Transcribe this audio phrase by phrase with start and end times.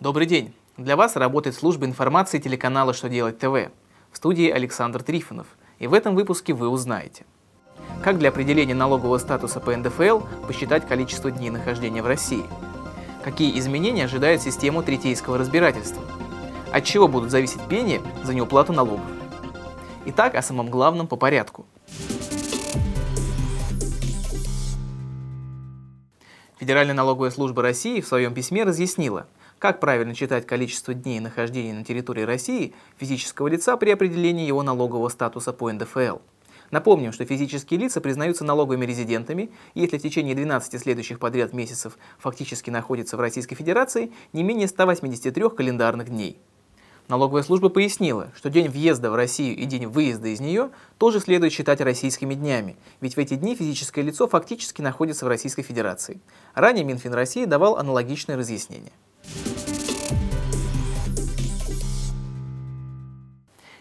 [0.00, 0.54] Добрый день!
[0.76, 3.72] Для вас работает служба информации телеканала «Что делать ТВ».
[4.12, 5.48] В студии Александр Трифонов.
[5.80, 7.26] И в этом выпуске вы узнаете,
[8.04, 12.44] как для определения налогового статуса по НДФЛ посчитать количество дней нахождения в России,
[13.24, 16.04] какие изменения ожидает систему третейского разбирательства,
[16.72, 19.10] от чего будут зависеть пени за неуплату налогов.
[20.06, 21.66] Итак, о самом главном по порядку–
[26.58, 29.26] Федеральная налоговая служба России в своем письме разъяснила,
[29.58, 35.08] как правильно читать количество дней нахождения на территории России физического лица при определении его налогового
[35.08, 36.18] статуса по НДФЛ.
[36.70, 42.70] Напомним, что физические лица признаются налоговыми резидентами, если в течение 12 следующих подряд месяцев фактически
[42.70, 46.38] находятся в Российской Федерации не менее 183 календарных дней.
[47.08, 50.68] Налоговая служба пояснила, что день въезда в Россию и день выезда из нее
[50.98, 55.62] тоже следует считать российскими днями, ведь в эти дни физическое лицо фактически находится в Российской
[55.62, 56.20] Федерации.
[56.54, 58.92] Ранее Минфин России давал аналогичное разъяснение.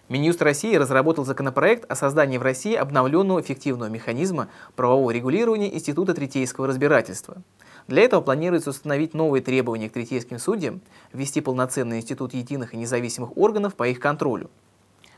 [0.09, 6.65] Минюст России разработал законопроект о создании в России обновленного эффективного механизма правового регулирования Института третейского
[6.65, 7.41] разбирательства.
[7.89, 10.79] Для этого планируется установить новые требования к третейским судьям,
[11.11, 14.49] ввести полноценный институт единых и независимых органов по их контролю.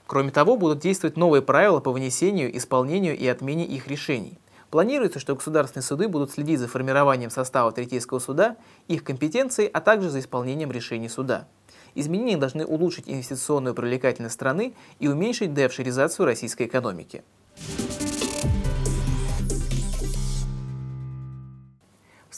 [0.08, 4.40] Кроме того, будут действовать новые правила по вынесению, исполнению и отмене их решений.
[4.72, 8.56] Планируется, что государственные суды будут следить за формированием состава третейского суда,
[8.88, 11.48] их компетенцией, а также за исполнением решений суда.
[11.95, 17.23] Изменения должны улучшить инвестиционную привлекательность страны и уменьшить деофшеризацию российской экономики.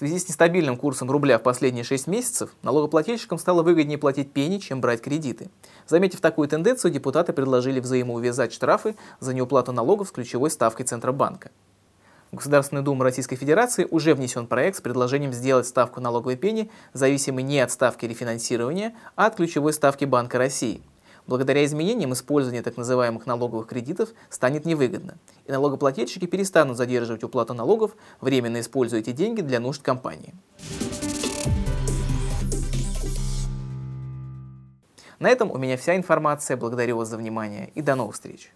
[0.02, 4.82] связи с нестабильным курсом рубля в последние 6 месяцев налогоплательщикам стало выгоднее платить пени, чем
[4.82, 5.52] брать кредиты.
[5.86, 11.52] Заметив такую тенденцию, депутаты предложили взаимоувязать штрафы за неуплату налогов с ключевой ставкой Центробанка.
[12.32, 17.44] В Государственную Думу Российской Федерации уже внесен проект с предложением сделать ставку налоговой пени зависимой
[17.44, 20.82] не от ставки рефинансирования, а от ключевой ставки Банка России–
[21.28, 27.96] Благодаря изменениям использование так называемых налоговых кредитов станет невыгодно, и налогоплательщики перестанут задерживать уплату налогов,
[28.20, 30.34] временно используя эти деньги для нужд компании.
[35.20, 36.58] На этом у меня вся информация.
[36.58, 38.52] Благодарю вас за внимание и до новых встреч.